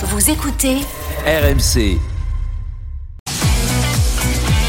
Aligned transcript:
Vous 0.00 0.30
écoutez 0.30 0.76
RMC. 1.26 1.98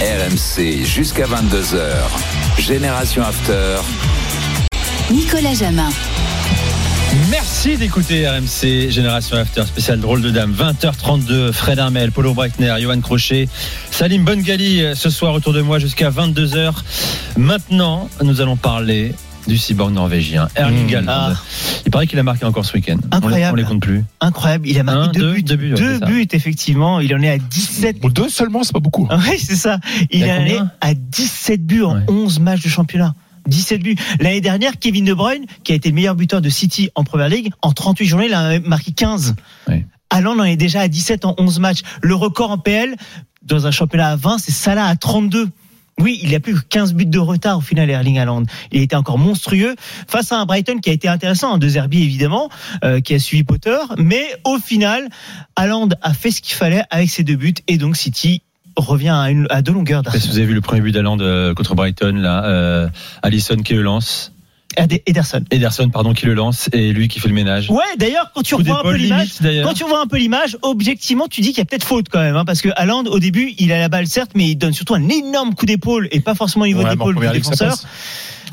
RMC 0.02 0.84
jusqu'à 0.84 1.28
22h. 1.28 1.78
Génération 2.58 3.22
After. 3.22 3.78
Nicolas 5.12 5.54
Jamin. 5.54 5.92
Merci 7.30 7.78
d'écouter 7.78 8.28
RMC 8.28 8.90
Génération 8.90 9.38
After 9.38 9.62
spécial 9.68 10.00
drôle 10.00 10.24
de 10.24 10.32
dame 10.32 10.52
20h32 10.52 11.52
Fred 11.54 11.78
Armel, 11.78 12.12
Paulo 12.12 12.34
Breitner, 12.34 12.78
Johan 12.80 13.00
Crochet, 13.00 13.48
Salim 13.92 14.24
Bongali 14.26 14.84
ce 14.96 15.12
soir 15.12 15.36
autour 15.36 15.54
de 15.54 15.62
moi 15.62 15.78
jusqu'à 15.78 16.10
22h. 16.10 16.74
Maintenant, 17.38 18.10
nous 18.24 18.42
allons 18.42 18.58
parler 18.58 19.14
du 19.48 19.58
cyborg 19.58 19.92
norvégien 19.92 20.48
Erling 20.56 20.94
Haaland. 20.96 21.08
Ah. 21.12 21.34
Il 21.86 21.92
paraît 21.92 22.08
qu'il 22.08 22.20
a 22.20 22.24
marqué 22.24 22.46
encore 22.46 22.66
ce 22.66 22.74
week-end. 22.74 22.98
On 22.98 23.08
les, 23.10 23.16
Incroyable. 23.18 23.54
on 23.54 23.62
les 23.62 23.68
compte 23.68 23.82
plus. 23.82 24.04
Incroyable, 24.22 24.68
il 24.68 24.80
a 24.80 24.84
marqué 24.84 25.00
Un, 25.10 25.12
deux, 25.12 25.42
deux, 25.42 25.56
buts. 25.56 25.70
deux 25.70 25.76
buts, 25.76 25.98
ça. 26.00 26.06
buts, 26.06 26.28
effectivement. 26.34 27.00
Il 27.00 27.14
en 27.16 27.22
est 27.22 27.30
à 27.30 27.38
17. 27.38 28.00
Bon, 28.00 28.10
deux 28.10 28.30
seulement, 28.30 28.64
c'est 28.64 28.74
pas 28.74 28.80
beaucoup. 28.80 29.08
Ah 29.10 29.18
Oui, 29.20 29.40
c'est 29.40 29.56
ça. 29.56 29.80
Il, 30.12 30.20
Il 30.22 30.24
en 30.32 30.46
est 30.46 30.60
à 30.82 30.94
17 30.94 31.66
buts 31.66 31.84
en 31.84 31.96
Ouais. 31.96 32.06
11 32.08 32.40
matchs 32.40 32.64
de 32.64 32.70
championnat. 32.70 33.16
17 33.48 33.82
buts. 33.82 33.96
L'année 34.20 34.42
dernière, 34.42 34.78
Kevin 34.80 35.06
De 35.06 35.14
Bruyne, 35.14 35.46
qui 35.64 35.72
a 35.72 35.76
été 35.76 35.90
le 35.90 35.96
meilleur 35.96 36.14
buteur 36.16 36.42
de 36.42 36.50
City 36.50 36.90
en 36.94 37.04
Première 37.04 37.30
Ligue, 37.30 37.52
en 37.64 37.72
38 37.72 38.06
journées, 38.06 38.26
il 38.28 38.34
a 38.34 38.60
marqué 38.60 38.92
15. 38.92 39.36
Ouais. 39.68 39.86
Haaland 40.12 40.38
en 40.40 40.44
est 40.44 40.56
déjà 40.58 40.82
à 40.82 40.88
17 40.88 41.26
en 41.26 41.34
11 41.38 41.60
matchs. 41.60 41.82
Le 42.02 42.14
record 42.14 42.52
en 42.52 42.58
PL, 42.60 42.96
dans 43.44 43.66
un 43.66 43.72
championnat 43.72 44.10
à 44.10 44.16
20, 44.16 44.38
c'est 44.40 44.52
Salah 44.52 44.86
à 44.86 44.96
32. 44.96 45.50
Oui, 46.00 46.20
il 46.24 46.34
a 46.34 46.40
plus 46.40 46.56
que 46.56 46.62
15 46.68 46.94
buts 46.94 47.06
de 47.06 47.20
retard 47.20 47.58
au 47.58 47.62
final, 47.62 47.90
Erling 47.90 48.20
Haaland. 48.20 48.44
Il 48.72 48.82
était 48.82 48.96
encore 48.96 49.18
monstrueux 49.18 49.76
face 50.08 50.32
à 50.32 50.38
un 50.38 50.46
Brighton 50.46 50.80
qui 50.80 50.90
a 50.90 50.94
été 50.94 51.08
intéressant, 51.08 51.58
de 51.58 51.68
Zerbi 51.68 52.04
évidemment, 52.04 52.50
euh, 52.84 53.02
qui 53.02 53.14
a 53.14 53.20
suivi 53.20 53.44
Potter. 53.44 53.78
Mais 53.98 54.24
au 54.46 54.58
final, 54.58 55.10
Haaland 55.56 55.90
a 56.02 56.14
fait 56.14 56.32
ce 56.32 56.42
qu'il 56.42 56.56
fallait 56.56 56.84
avec 56.90 57.10
ses 57.10 57.24
deux 57.24 57.36
buts 57.36 57.54
et 57.68 57.78
donc 57.78 57.98
City 57.98 58.42
revient 58.76 59.46
à, 59.50 59.62
deux 59.62 59.74
longueurs 59.74 60.04
d'Arsenal. 60.04 60.30
vous 60.30 60.38
avez 60.38 60.48
vu 60.48 60.54
le 60.54 60.62
premier 60.62 60.82
but 60.82 60.92
d'Haaland 60.92 61.20
euh, 61.20 61.54
contre 61.54 61.76
Brighton 61.76 62.16
là, 62.16 62.46
euh, 62.46 62.90
Allison 63.22 63.58
qui 63.58 63.74
le 63.74 63.82
lance, 63.82 64.32
Ederson. 64.78 65.44
Ederson 65.52 65.90
pardon 65.90 66.14
qui 66.14 66.26
le 66.26 66.34
lance 66.34 66.70
et 66.74 66.94
lui 66.94 67.08
qui 67.08 67.20
fait 67.20 67.28
le 67.28 67.34
ménage. 67.34 67.70
Ouais, 67.70 67.84
d'ailleurs, 67.98 68.32
quand 68.34 68.44
tu 68.44 68.56
Coup 68.56 68.62
revois 68.62 68.80
un 68.80 68.84
peu 68.84 68.96
l'image, 68.96 69.30
quand 69.64 69.74
tu 69.74 69.84
revois 69.84 70.02
un 70.02 70.08
peu 70.08 70.18
l'image, 70.18 70.58
objectivement, 70.62 71.28
tu 71.28 71.42
dis 71.42 71.50
qu'il 71.50 71.58
y 71.58 71.62
a 71.62 71.66
peut-être 71.66 71.84
faute 71.84 72.08
quand 72.10 72.20
même, 72.20 72.36
hein, 72.36 72.46
parce 72.46 72.62
que 72.62 72.70
Haaland, 72.76 73.06
au 73.06 73.20
début, 73.20 73.54
il 73.58 73.72
a 73.72 73.80
la 73.80 73.90
balle 73.90 74.08
certes, 74.08 74.32
mais 74.36 74.50
il 74.50 74.56
donne 74.56 74.74
surtout 74.74 74.94
un 74.94 75.10
énorme 75.10 75.56
coup 75.56 75.66
d'épaule 75.66 76.08
et 76.12 76.20
pas 76.20 76.36
forcément 76.36 76.66
au 76.66 76.68
niveau 76.68 76.84
Ouais, 76.84 76.92
d'épaule 76.92 77.20
du 77.20 77.28
défenseur. 77.30 77.78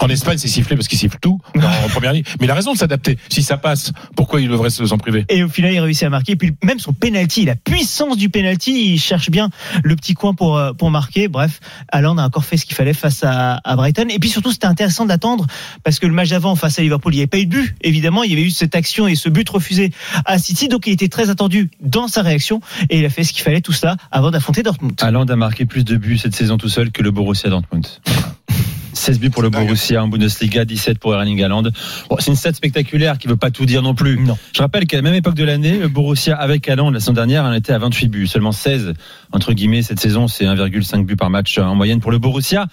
En 0.00 0.08
Espagne, 0.08 0.39
c'est 0.39 0.48
sifflé 0.48 0.77
parce 0.77 0.89
qu'il 0.89 0.98
siffle 0.98 1.19
tout 1.20 1.41
en 1.56 1.89
première 1.89 2.12
ligue. 2.12 2.27
Mais 2.41 2.47
il 2.47 2.50
a 2.50 2.55
raison 2.55 2.72
de 2.72 2.78
s'adapter. 2.78 3.19
Si 3.28 3.42
ça 3.42 3.56
passe, 3.56 3.92
pourquoi 4.14 4.41
il 4.41 4.48
devrait 4.48 4.70
s'en 4.70 4.98
priver? 4.98 5.25
Et 5.28 5.42
au 5.42 5.48
final, 5.48 5.72
il 5.72 5.80
réussit 5.80 6.05
à 6.05 6.11
marquer. 6.11 6.33
Et 6.33 6.36
puis 6.36 6.53
même 6.62 6.78
son 6.78 6.92
penalty, 6.92 7.44
la 7.44 7.56
puissance 7.56 8.16
du 8.16 8.28
penalty, 8.28 8.92
il 8.94 8.98
cherche 8.98 9.30
bien 9.30 9.50
le 9.83 9.97
petit 9.97 10.14
coin 10.14 10.34
pour 10.34 10.56
euh, 10.56 10.72
pour 10.72 10.91
marquer. 10.91 11.28
Bref, 11.28 11.61
Haaland 11.91 12.19
a 12.19 12.25
encore 12.25 12.44
fait 12.44 12.56
ce 12.56 12.66
qu'il 12.66 12.75
fallait 12.75 12.94
face 12.94 13.25
à, 13.25 13.61
à 13.64 13.77
Brighton. 13.77 14.06
Et 14.11 14.19
puis 14.19 14.28
surtout, 14.28 14.53
c'était 14.53 14.66
intéressant 14.66 15.06
d'attendre 15.06 15.47
parce 15.83 15.98
que 15.98 16.06
le 16.06 16.12
match 16.12 16.31
d'avant 16.31 16.56
face 16.56 16.78
à 16.78 16.83
Liverpool, 16.83 17.14
il 17.14 17.16
n'y 17.16 17.22
avait 17.22 17.27
pas 17.28 17.38
eu 17.38 17.47
de 17.47 17.50
but. 17.50 17.75
Évidemment, 17.83 18.22
il 18.22 18.31
y 18.31 18.34
avait 18.34 18.44
eu 18.44 18.50
cette 18.50 18.75
action 18.75 19.08
et 19.08 19.14
ce 19.14 19.28
but 19.28 19.48
refusé 19.48 19.92
à 20.25 20.38
City, 20.38 20.69
donc 20.69 20.86
il 20.86 20.92
était 20.92 21.08
très 21.08 21.31
attendu 21.31 21.70
dans 21.81 22.08
sa 22.08 22.22
réaction 22.22 22.60
et 22.91 22.98
il 22.98 23.05
a 23.05 23.10
fait 23.10 23.25
ce 23.25 23.33
qu'il 23.33 23.42
fallait 23.42 23.60
tout 23.60 23.72
ça 23.72 23.97
avant 24.10 24.31
d'affronter 24.31 24.62
Dortmund. 24.62 24.94
Haaland 25.00 25.27
a 25.27 25.36
marqué 25.36 25.66
plus 25.66 25.84
de 25.84 25.97
buts 25.97 26.19
cette 26.19 26.34
saison 26.34 26.58
tout 26.58 26.69
seul 26.69 26.91
que 26.91 27.03
le 27.03 27.10
Borussia 27.10 27.50
Dortmund. 27.50 27.86
16 29.07 29.21
buts 29.21 29.31
pour 29.31 29.43
le 29.43 29.51
Borussia 29.51 30.03
en 30.03 30.09
Bundesliga, 30.09 30.65
17 30.65 30.99
pour 30.99 31.15
Erling 31.15 31.41
Haaland. 31.41 31.62
Bon, 32.11 32.17
c'est 32.19 32.33
une 32.33 32.37
stat 32.37 32.55
spectaculaire 32.55 33.19
qui 33.19 33.29
veut 33.29 33.37
pas 33.37 33.53
tout 33.53 33.65
dire 33.65 33.81
non 33.81 33.95
plus. 33.95 34.19
Non. 34.19 34.37
Je 34.53 34.61
rappelle 34.61 34.85
qu'à 34.87 34.97
la 34.97 35.03
même 35.03 35.15
époque 35.15 35.37
de 35.37 35.45
l'année, 35.45 35.79
le 35.79 35.87
Borussia 35.87 36.35
avec 36.35 36.69
Haaland 36.69 36.91
la 36.91 36.99
saison 36.99 37.12
dernière, 37.12 37.45
en 37.45 37.53
était 37.53 37.73
à 37.73 37.79
28 37.79 38.09
buts, 38.09 38.27
seulement 38.27 38.51
16 38.51 38.95
entre 39.31 39.53
guillemets 39.53 39.83
cette 39.83 40.01
saison, 40.01 40.27
c'est 40.27 40.45
1,5 40.45 41.05
but 41.05 41.15
par 41.15 41.31
match 41.31 41.57
en 41.59 41.77
moyenne 41.77 42.01
pour 42.01 42.11
le 42.11 42.19
Borussia, 42.19 42.67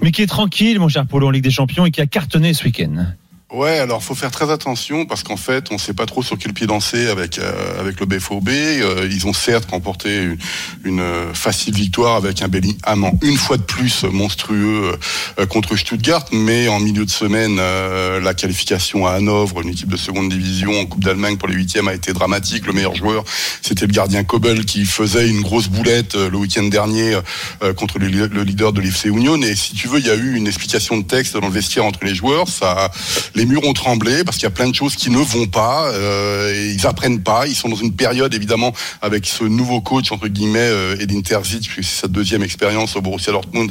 mais 0.00 0.12
qui 0.12 0.22
est 0.22 0.28
tranquille, 0.28 0.78
mon 0.78 0.88
cher 0.88 1.06
Polo 1.06 1.26
en 1.26 1.30
Ligue 1.30 1.42
des 1.42 1.50
Champions 1.50 1.84
et 1.84 1.90
qui 1.90 2.00
a 2.00 2.06
cartonné 2.06 2.54
ce 2.54 2.62
week-end? 2.66 3.06
Ouais, 3.52 3.80
alors 3.80 4.00
faut 4.00 4.14
faire 4.14 4.30
très 4.30 4.48
attention 4.52 5.06
parce 5.06 5.24
qu'en 5.24 5.36
fait, 5.36 5.72
on 5.72 5.78
sait 5.78 5.92
pas 5.92 6.06
trop 6.06 6.22
sur 6.22 6.38
quel 6.38 6.52
pied 6.52 6.68
danser 6.68 7.08
avec 7.08 7.40
euh, 7.40 7.80
avec 7.80 7.98
le 7.98 8.06
BFOB. 8.06 8.48
Euh, 8.48 9.08
ils 9.10 9.26
ont 9.26 9.32
certes 9.32 9.68
remporté 9.72 10.36
une, 10.84 11.00
euh, 11.00 11.34
facile 11.34 11.74
victoire 11.74 12.14
avec 12.14 12.42
un 12.42 12.48
Bellingham 12.48 13.02
en 13.02 13.12
une 13.22 13.36
fois 13.36 13.56
de 13.56 13.62
plus 13.62 14.04
monstrueux 14.04 14.96
euh, 15.40 15.46
contre 15.46 15.74
Stuttgart, 15.74 16.26
mais 16.30 16.68
en 16.68 16.78
milieu 16.78 17.04
de 17.04 17.10
semaine, 17.10 17.56
la 17.56 18.34
qualification 18.34 19.06
à 19.06 19.12
Hanovre, 19.12 19.62
une 19.62 19.70
équipe 19.70 19.88
de 19.88 19.96
seconde 19.96 20.28
division 20.28 20.78
en 20.78 20.86
Coupe 20.86 21.02
d'Allemagne 21.02 21.36
pour 21.36 21.48
les 21.48 21.54
huitièmes, 21.54 21.88
a 21.88 21.94
été 21.94 22.12
dramatique. 22.12 22.66
Le 22.66 22.72
meilleur 22.72 22.94
joueur, 22.94 23.24
c'était 23.62 23.86
le 23.86 23.92
gardien 23.92 24.22
Kobel 24.22 24.64
qui 24.64 24.84
faisait 24.84 25.28
une 25.28 25.40
grosse 25.40 25.68
boulette 25.68 26.14
le 26.14 26.36
week-end 26.36 26.64
dernier 26.64 27.18
contre 27.76 27.98
le, 27.98 28.06
le 28.08 28.42
leader 28.42 28.72
de 28.72 28.80
l'FC 28.80 29.08
Union. 29.08 29.40
Et 29.42 29.56
si 29.56 29.74
tu 29.74 29.88
veux, 29.88 29.98
il 29.98 30.06
y 30.06 30.10
a 30.10 30.14
eu 30.14 30.36
une 30.36 30.46
explication 30.46 30.98
de 30.98 31.04
texte 31.04 31.34
dans 31.34 31.46
le 31.46 31.52
vestiaire 31.52 31.84
entre 31.84 32.04
les 32.04 32.14
joueurs. 32.14 32.48
Ça 32.48 32.90
murs 33.44 33.64
ont 33.66 33.72
tremblé 33.72 34.24
parce 34.24 34.36
qu'il 34.36 34.44
y 34.44 34.48
a 34.48 34.50
plein 34.50 34.68
de 34.68 34.74
choses 34.74 34.96
qui 34.96 35.10
ne 35.10 35.18
vont 35.18 35.46
pas. 35.46 35.90
Euh, 35.92 36.72
ils 36.76 36.86
apprennent 36.86 37.22
pas. 37.22 37.46
Ils 37.46 37.54
sont 37.54 37.68
dans 37.68 37.76
une 37.76 37.94
période 37.94 38.32
évidemment 38.34 38.72
avec 39.02 39.26
ce 39.26 39.44
nouveau 39.44 39.80
coach 39.80 40.12
entre 40.12 40.28
guillemets 40.28 40.58
euh, 40.60 40.96
Edin 41.00 41.20
Terzic, 41.20 41.68
puisque 41.68 41.88
c'est 41.90 42.00
sa 42.02 42.08
deuxième 42.08 42.42
expérience 42.42 42.96
au 42.96 43.00
Borussia 43.00 43.32
Dortmund, 43.32 43.70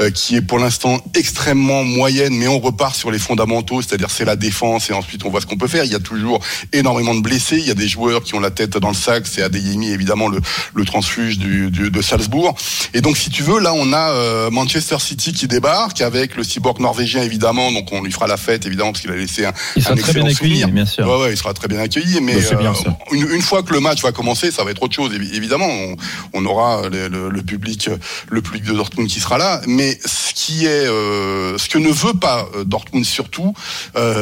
euh, 0.00 0.10
qui 0.10 0.36
est 0.36 0.42
pour 0.42 0.58
l'instant 0.58 1.00
extrêmement 1.14 1.84
moyenne. 1.84 2.34
Mais 2.34 2.48
on 2.48 2.58
repart 2.60 2.94
sur 2.96 3.10
les 3.10 3.18
fondamentaux, 3.18 3.82
c'est-à-dire 3.82 4.10
c'est 4.10 4.24
la 4.24 4.36
défense 4.36 4.90
et 4.90 4.92
ensuite 4.92 5.24
on 5.24 5.30
voit 5.30 5.40
ce 5.40 5.46
qu'on 5.46 5.56
peut 5.58 5.68
faire. 5.68 5.84
Il 5.84 5.92
y 5.92 5.96
a 5.96 6.00
toujours 6.00 6.40
énormément 6.72 7.14
de 7.14 7.20
blessés. 7.20 7.56
Il 7.58 7.66
y 7.66 7.70
a 7.70 7.74
des 7.74 7.88
joueurs 7.88 8.22
qui 8.22 8.34
ont 8.34 8.40
la 8.40 8.50
tête 8.50 8.76
dans 8.78 8.88
le 8.88 8.94
sac. 8.94 9.26
C'est 9.26 9.42
Adeyemi 9.42 9.90
évidemment 9.90 10.28
le, 10.28 10.40
le 10.74 10.84
transfuge 10.84 11.38
du, 11.38 11.70
du- 11.70 11.90
de 11.90 12.02
Salzbourg. 12.02 12.54
Et 12.94 13.00
donc 13.00 13.16
si 13.16 13.30
tu 13.30 13.42
veux, 13.42 13.60
là 13.60 13.72
on 13.74 13.92
a 13.92 14.10
euh, 14.12 14.50
Manchester 14.50 14.96
City 15.00 15.32
qui 15.32 15.46
débarque 15.48 16.00
avec 16.00 16.36
le 16.36 16.44
cyborg 16.44 16.80
norvégien 16.80 17.22
évidemment. 17.22 17.72
Donc 17.72 17.92
on 17.92 18.02
lui 18.02 18.12
fera 18.12 18.26
la 18.26 18.36
fête 18.36 18.66
évidemment 18.66 18.92
parce 18.92 19.02
qu'il 19.12 19.18
a 19.18 19.22
laissé 19.22 19.44
un, 19.46 19.52
Il 19.76 19.82
sera 19.82 19.94
un 19.94 19.96
très 19.96 20.12
bien 20.12 20.22
accueilli, 20.26 20.34
souvenir. 20.60 20.68
bien 20.68 20.86
sûr. 20.86 21.06
Ouais, 21.06 21.20
ouais, 21.22 21.32
il 21.32 21.36
sera 21.36 21.54
très 21.54 21.68
bien 21.68 21.78
accueilli, 21.80 22.20
mais 22.20 22.34
bien, 22.36 22.72
euh, 22.72 22.90
une, 23.12 23.30
une 23.30 23.42
fois 23.42 23.62
que 23.62 23.72
le 23.72 23.80
match 23.80 24.02
va 24.02 24.12
commencer, 24.12 24.50
ça 24.50 24.64
va 24.64 24.70
être 24.70 24.82
autre 24.82 24.94
chose. 24.94 25.12
évi- 25.12 25.34
Évidemment, 25.34 25.68
on, 25.68 25.96
on 26.34 26.44
aura 26.46 26.88
le, 26.88 27.08
le- 27.08 27.28
le 27.30 27.42
public, 27.42 27.88
le 28.30 28.42
public 28.42 28.64
de 28.64 28.72
Dortmund 28.72 29.08
qui 29.08 29.20
sera 29.20 29.38
là. 29.38 29.60
Mais 29.66 29.98
ce 30.04 30.32
qui 30.34 30.64
est, 30.66 30.68
euh, 30.86 31.56
ce 31.58 31.68
que 31.68 31.78
ne 31.78 31.90
veut 31.90 32.14
pas 32.14 32.48
euh, 32.56 32.64
Dortmund 32.64 33.04
surtout, 33.04 33.54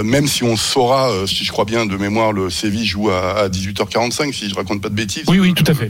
même 0.04 0.26
si 0.28 0.42
on 0.44 0.56
saura, 0.56 1.10
si 1.26 1.44
je 1.44 1.52
crois 1.52 1.64
bien 1.64 1.86
de 1.86 1.96
mémoire, 1.96 2.32
le 2.32 2.50
Séville 2.50 2.86
joue 2.86 3.10
à, 3.10 3.38
à 3.40 3.48
18h45, 3.48 4.32
si 4.32 4.48
je 4.50 4.54
raconte 4.54 4.80
pas 4.82 4.88
de 4.88 4.94
bêtises. 4.94 5.24
Oui, 5.28 5.38
oui, 5.38 5.54
tout 5.54 5.64
à 5.66 5.74
fait. 5.74 5.88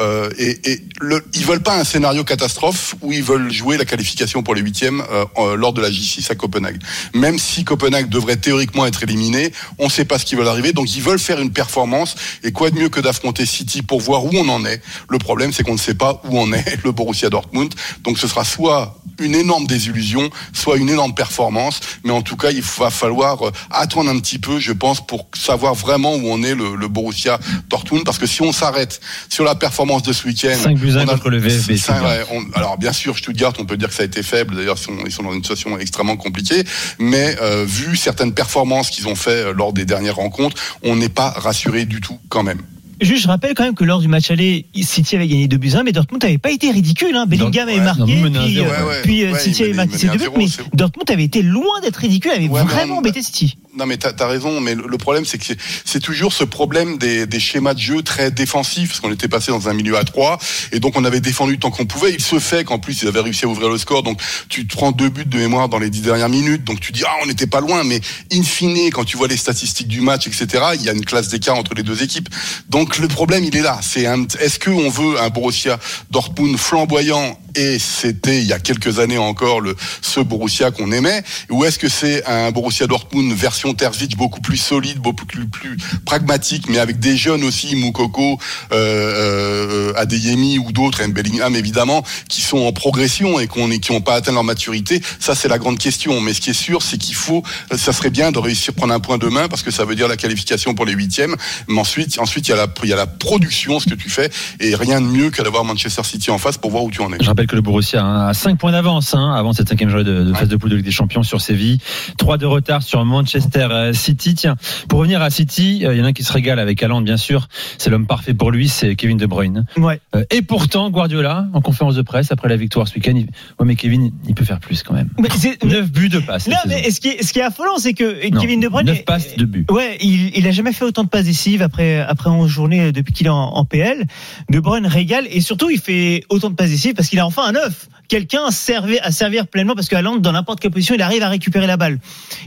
Euh, 0.00 0.30
et 0.38 0.58
et 0.70 0.82
le, 1.00 1.24
ils 1.34 1.44
veulent 1.44 1.62
pas 1.62 1.78
un 1.78 1.84
scénario 1.84 2.24
catastrophe 2.24 2.94
où 3.02 3.12
ils 3.12 3.22
veulent 3.22 3.50
jouer 3.52 3.76
la 3.76 3.84
qualification 3.84 4.42
pour 4.42 4.54
les 4.54 4.60
huitièmes 4.62 5.02
euh, 5.38 5.56
lors 5.56 5.72
de 5.72 5.80
la 5.80 5.90
J6 5.90 6.30
à 6.30 6.34
Copenhague. 6.34 6.80
Même 7.14 7.38
si 7.38 7.64
Copenhague 7.64 8.08
devrait 8.08 8.35
théoriquement 8.36 8.86
être 8.86 9.02
éliminé, 9.02 9.52
on 9.78 9.86
ne 9.86 9.90
sait 9.90 10.04
pas 10.04 10.18
ce 10.18 10.24
qui 10.24 10.34
va 10.34 10.48
arriver. 10.50 10.72
Donc 10.72 10.94
ils 10.96 11.02
veulent 11.02 11.18
faire 11.18 11.40
une 11.40 11.52
performance. 11.52 12.14
Et 12.42 12.52
quoi 12.52 12.70
de 12.70 12.76
mieux 12.78 12.88
que 12.88 13.00
d'affronter 13.00 13.46
City 13.46 13.82
pour 13.82 14.00
voir 14.00 14.24
où 14.24 14.30
on 14.34 14.48
en 14.48 14.64
est? 14.64 14.80
Le 15.08 15.18
problème, 15.18 15.52
c'est 15.52 15.62
qu'on 15.62 15.74
ne 15.74 15.78
sait 15.78 15.94
pas 15.94 16.20
où 16.28 16.38
en 16.38 16.52
est 16.52 16.78
le 16.84 16.92
Borussia 16.92 17.30
Dortmund. 17.30 17.72
Donc 18.04 18.18
ce 18.18 18.28
sera 18.28 18.44
soit 18.44 18.98
une 19.18 19.34
énorme 19.34 19.66
désillusion, 19.66 20.28
soit 20.52 20.76
une 20.76 20.90
énorme 20.90 21.14
performance. 21.14 21.80
Mais 22.04 22.12
en 22.12 22.22
tout 22.22 22.36
cas, 22.36 22.50
il 22.50 22.60
va 22.62 22.90
falloir 22.90 23.46
euh, 23.46 23.50
attendre 23.70 24.10
un 24.10 24.18
petit 24.18 24.38
peu, 24.38 24.58
je 24.60 24.72
pense, 24.72 25.06
pour 25.06 25.26
savoir 25.34 25.74
vraiment 25.74 26.14
où 26.16 26.22
on 26.28 26.42
est 26.42 26.54
le, 26.54 26.76
le 26.76 26.88
Borussia 26.88 27.38
Dortmund. 27.70 28.04
Parce 28.04 28.18
que 28.18 28.26
si 28.26 28.42
on 28.42 28.52
s'arrête 28.52 29.00
sur 29.30 29.44
la 29.44 29.54
performance 29.54 30.02
de 30.02 30.12
ce 30.12 30.26
week-end, 30.26 30.54
5 30.62 30.76
buts 30.76 30.90
1 30.92 30.96
on 31.04 31.08
a- 31.08 31.12
contre 31.14 31.30
le 31.30 31.38
VfB. 31.38 31.76
Cinq, 31.78 31.94
Stuttgart. 31.96 32.04
ouais, 32.04 32.24
on- 32.30 32.58
alors 32.58 32.76
bien 32.76 32.92
sûr, 32.92 33.16
Stuttgart, 33.16 33.54
on 33.58 33.64
peut 33.64 33.76
dire 33.78 33.88
que 33.88 33.94
ça 33.94 34.02
a 34.02 34.06
été 34.06 34.22
faible. 34.22 34.54
D'ailleurs, 34.56 34.76
ils 34.78 34.84
sont, 34.84 34.96
ils 35.06 35.12
sont 35.12 35.22
dans 35.22 35.32
une 35.32 35.42
situation 35.42 35.78
extrêmement 35.78 36.16
compliquée. 36.16 36.64
Mais 36.98 37.36
euh, 37.40 37.64
vu 37.66 37.96
certaines 37.96 38.25
performances 38.34 38.90
qu'ils 38.90 39.08
ont 39.08 39.14
fait 39.14 39.46
euh, 39.46 39.52
lors 39.52 39.72
des 39.72 39.84
dernières 39.84 40.16
rencontres, 40.16 40.56
on 40.82 40.96
n'est 40.96 41.08
pas 41.08 41.30
rassuré 41.30 41.84
du 41.84 42.00
tout 42.00 42.18
quand 42.28 42.42
même. 42.42 42.62
Juste, 43.00 43.22
je 43.24 43.28
rappelle 43.28 43.54
quand 43.54 43.64
même 43.64 43.74
que 43.74 43.84
lors 43.84 44.00
du 44.00 44.08
match 44.08 44.30
aller, 44.30 44.66
City 44.82 45.16
avait 45.16 45.28
gagné 45.28 45.48
2 45.48 45.56
buts 45.58 45.72
1, 45.74 45.82
mais 45.82 45.92
Dortmund 45.92 46.22
n'avait 46.22 46.38
pas 46.38 46.50
été 46.50 46.70
ridicule. 46.70 47.14
Hein. 47.14 47.26
Bellingham 47.26 47.68
avait 47.68 47.80
marqué, 47.80 48.00
non, 48.00 48.30
puis, 48.30 48.56
1-0, 48.56 48.58
euh, 48.58 48.62
ouais, 48.62 48.88
ouais. 48.88 49.02
puis 49.02 49.24
euh, 49.24 49.32
Ouais, 49.32 49.38
City 49.38 49.64
avait 49.64 49.72
marqué 49.74 49.98
ses 49.98 50.06
deux 50.08 50.18
buts, 50.18 50.24
1-0, 50.24 50.38
mais 50.38 50.46
Dortmund 50.74 51.10
avait 51.10 51.24
été 51.24 51.42
loin 51.42 51.80
d'être 51.82 51.96
ridicule, 51.96 52.30
avait 52.30 52.48
Ouais, 52.48 52.62
vraiment 52.62 52.94
en- 52.94 52.98
embêté 52.98 53.22
City. 53.22 53.58
Non, 53.76 53.84
mais 53.84 53.98
t'as 53.98 54.12
as 54.18 54.26
raison. 54.26 54.60
Mais 54.62 54.74
le 54.74 54.96
problème, 54.96 55.26
c'est 55.26 55.36
que 55.36 55.44
c'est- 55.84 56.00
toujours 56.00 56.32
ce 56.32 56.44
problème 56.44 56.96
des, 56.98 57.26
des 57.26 57.40
schémas 57.40 57.74
de 57.74 57.80
jeu 57.80 58.02
très 58.02 58.30
défensifs, 58.30 58.88
parce 58.88 59.00
qu'on 59.00 59.12
était 59.12 59.28
passé 59.28 59.50
dans 59.52 59.68
un 59.68 59.74
milieu 59.74 59.96
à 59.98 60.04
3 60.04 60.38
et 60.72 60.78
donc 60.80 60.96
on 60.96 61.04
avait 61.04 61.20
défendu 61.20 61.58
tant 61.58 61.70
qu'on 61.70 61.84
pouvait. 61.84 62.12
Il 62.14 62.20
se 62.22 62.38
fait 62.38 62.64
qu'en 62.64 62.78
plus 62.78 63.02
ils 63.02 63.08
avaient 63.08 63.20
réussi 63.20 63.44
à 63.44 63.48
ouvrir 63.48 63.68
le 63.68 63.76
score, 63.76 64.02
donc 64.02 64.20
tu 64.48 64.66
te 64.66 64.72
prends 64.74 64.92
deux 64.92 65.08
buts 65.10 65.24
de 65.26 65.36
mémoire 65.36 65.68
dans 65.68 65.78
les 65.78 65.90
dix 65.90 66.00
dernières 66.00 66.28
minutes, 66.28 66.64
donc 66.64 66.80
tu 66.80 66.92
dis 66.92 67.02
ah 67.06 67.12
on 67.22 67.26
n'était 67.26 67.46
pas 67.48 67.60
loin, 67.60 67.82
mais 67.84 68.00
in 68.32 68.42
fine, 68.42 68.90
quand 68.92 69.04
tu 69.04 69.16
vois 69.16 69.26
les 69.28 69.36
statistiques 69.36 69.88
du 69.88 70.00
match, 70.00 70.26
etc., 70.26 70.46
il 70.74 70.82
y 70.82 70.88
a 70.88 70.92
une 70.92 71.04
classe 71.04 71.28
d'écart 71.28 71.56
entre 71.56 71.74
les 71.74 71.82
deux 71.82 72.02
équipes. 72.02 72.28
Donc 72.70 72.85
le 72.98 73.08
problème, 73.08 73.44
il 73.44 73.56
est 73.56 73.62
là. 73.62 73.78
C'est 73.82 74.02
est-ce 74.40 74.58
que 74.58 74.70
on 74.70 74.88
veut 74.88 75.20
un 75.20 75.28
Borussia 75.28 75.78
Dortmund 76.10 76.56
flamboyant 76.56 77.38
et 77.56 77.78
c'était 77.78 78.40
il 78.40 78.46
y 78.46 78.52
a 78.52 78.58
quelques 78.58 78.98
années 78.98 79.18
encore 79.18 79.60
le 79.60 79.74
ce 80.02 80.20
Borussia 80.20 80.70
qu'on 80.70 80.92
aimait 80.92 81.22
ou 81.50 81.64
est-ce 81.64 81.78
que 81.78 81.88
c'est 81.88 82.24
un 82.26 82.50
Borussia 82.50 82.86
Dortmund 82.86 83.32
version 83.32 83.74
Terzic 83.74 84.16
beaucoup 84.16 84.40
plus 84.40 84.56
solide, 84.56 84.98
beaucoup 84.98 85.26
plus, 85.26 85.46
plus 85.46 85.76
pragmatique, 86.04 86.68
mais 86.68 86.78
avec 86.78 86.98
des 86.98 87.16
jeunes 87.16 87.44
aussi, 87.44 87.76
Moukoko, 87.76 88.38
euh, 88.72 89.92
euh, 89.92 89.92
Adeyemi 89.96 90.58
ou 90.58 90.72
d'autres, 90.72 91.00
M. 91.00 91.12
Bellingham 91.12 91.54
évidemment, 91.56 92.02
qui 92.28 92.40
sont 92.40 92.58
en 92.58 92.72
progression 92.72 93.40
et 93.40 93.46
qu'on 93.46 93.68
qui 93.68 93.92
n'ont 93.92 94.00
pas 94.00 94.14
atteint 94.14 94.32
leur 94.32 94.44
maturité? 94.44 95.02
Ça, 95.18 95.34
c'est 95.34 95.48
la 95.48 95.58
grande 95.58 95.78
question. 95.78 96.20
Mais 96.20 96.34
ce 96.34 96.40
qui 96.40 96.50
est 96.50 96.54
sûr, 96.54 96.82
c'est 96.82 96.98
qu'il 96.98 97.14
faut, 97.14 97.42
ça 97.76 97.92
serait 97.92 98.10
bien 98.10 98.32
de 98.32 98.38
réussir 98.38 98.72
à 98.72 98.76
prendre 98.76 98.94
un 98.94 99.00
point 99.00 99.18
demain 99.18 99.48
parce 99.48 99.62
que 99.62 99.70
ça 99.70 99.84
veut 99.84 99.94
dire 99.94 100.08
la 100.08 100.16
qualification 100.16 100.74
pour 100.74 100.86
les 100.86 100.92
huitièmes. 100.92 101.36
Mais 101.68 101.80
ensuite, 101.80 102.18
ensuite, 102.18 102.48
il 102.48 102.52
y 102.52 102.54
a 102.54 102.56
la, 102.56 102.68
il 102.82 102.88
y 102.88 102.92
a 102.92 102.96
la 102.96 103.06
production, 103.06 103.80
ce 103.80 103.88
que 103.88 103.94
tu 103.94 104.10
fais, 104.10 104.30
et 104.60 104.74
rien 104.74 105.00
de 105.00 105.06
mieux 105.06 105.30
que 105.30 105.42
d'avoir 105.42 105.64
Manchester 105.64 106.02
City 106.04 106.30
en 106.30 106.38
face 106.38 106.58
pour 106.58 106.70
voir 106.70 106.84
où 106.84 106.90
tu 106.90 107.00
en 107.02 107.12
es. 107.12 107.18
Rappelle 107.46 107.50
que 107.50 107.56
le 107.56 107.62
Borussia 107.62 108.26
a 108.28 108.34
5 108.34 108.58
points 108.58 108.72
d'avance 108.72 109.14
hein, 109.14 109.32
avant 109.32 109.52
cette 109.52 109.68
cinquième 109.68 109.88
journée 109.88 110.04
de, 110.04 110.24
de 110.24 110.32
phase 110.32 110.48
de 110.48 110.56
poule 110.56 110.70
de 110.70 110.76
Ligue 110.76 110.84
des 110.84 110.90
Champions 110.90 111.22
sur 111.22 111.40
Séville. 111.40 111.78
3 112.18 112.38
de 112.38 112.46
retard 112.46 112.82
sur 112.82 113.04
Manchester 113.04 113.68
euh, 113.70 113.92
City. 113.92 114.34
Tiens, 114.34 114.56
pour 114.88 114.98
revenir 114.98 115.22
à 115.22 115.30
City, 115.30 115.82
euh, 115.84 115.94
il 115.94 115.98
y 115.98 116.02
en 116.02 116.04
a 116.04 116.08
un 116.08 116.12
qui 116.12 116.24
se 116.24 116.32
régale 116.32 116.58
avec 116.58 116.82
Haaland, 116.82 117.02
bien 117.02 117.16
sûr. 117.16 117.46
C'est 117.78 117.88
l'homme 117.88 118.06
parfait 118.06 118.34
pour 118.34 118.50
lui, 118.50 118.68
c'est 118.68 118.96
Kevin 118.96 119.16
De 119.16 119.26
Bruyne. 119.26 119.64
Ouais. 119.76 120.00
Euh, 120.16 120.24
Et 120.30 120.42
pourtant, 120.42 120.90
Guardiola, 120.90 121.46
en 121.52 121.60
conférence 121.60 121.94
de 121.94 122.02
presse 122.02 122.32
après 122.32 122.48
la 122.48 122.56
victoire 122.56 122.88
ce 122.88 122.94
week-end, 122.96 123.12
il... 123.14 123.26
ouais, 123.26 123.64
mais 123.66 123.76
Kevin, 123.76 124.10
il 124.26 124.34
peut 124.34 124.44
faire 124.44 124.58
plus 124.58 124.82
quand 124.82 124.94
même. 124.94 125.10
Mais 125.20 125.28
c'est- 125.36 125.62
9 125.62 125.90
buts 125.92 126.08
de 126.08 126.18
passe. 126.18 126.48
Non, 126.48 126.56
mais 126.66 126.90
ce 126.90 127.00
qui 127.00 127.08
est, 127.08 127.22
ce 127.22 127.32
qui 127.32 127.38
est 127.38 127.42
affolant, 127.42 127.78
c'est 127.78 127.92
que 127.94 128.28
Non, 128.30 128.40
Kevin 128.40 128.58
De 128.60 128.66
Bruyne. 128.68 128.86
9 128.88 129.04
passes, 129.04 129.36
2 129.36 129.44
buts. 129.46 129.66
Ouais, 129.70 129.98
il, 130.00 130.36
il 130.36 130.46
a 130.48 130.50
jamais 130.50 130.72
fait 130.72 130.84
autant 130.84 131.04
de 131.04 131.08
passes 131.08 131.26
décisives 131.26 131.62
après, 131.62 132.00
après 132.00 132.28
11 132.30 132.48
journées 132.50 132.90
depuis 132.92 133.12
qu'il 133.14 133.26
est 133.26 133.30
en, 133.30 133.36
en 133.54 133.64
PL. 133.64 134.04
De 134.50 134.58
Bruyne 134.58 134.86
régale 134.86 135.26
et 135.30 135.40
surtout 135.40 135.70
il 135.70 135.78
fait 135.78 136.24
autant 136.28 136.50
de 136.50 136.54
passes 136.56 136.70
décisives 136.70 136.94
parce 136.94 137.08
qu'il 137.08 137.18
a 137.20 137.26
enfin 137.26 137.35
un 137.44 137.52
neuf. 137.52 137.88
Quelqu'un 138.08 138.44
à 138.44 138.50
servir, 138.52 139.48
pleinement 139.48 139.74
parce 139.74 139.88
que 139.88 139.96
Haaland, 139.96 140.16
dans 140.16 140.32
n'importe 140.32 140.60
quelle 140.60 140.70
position, 140.70 140.94
il 140.94 141.02
arrive 141.02 141.22
à 141.22 141.28
récupérer 141.28 141.66
la 141.66 141.76
balle. 141.76 141.98